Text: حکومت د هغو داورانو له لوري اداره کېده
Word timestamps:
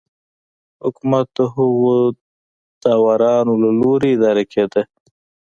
حکومت 0.83 1.27
د 1.37 1.39
هغو 1.53 1.89
داورانو 2.83 3.53
له 3.61 3.69
لوري 3.79 4.09
اداره 4.15 4.43
کېده 4.53 4.81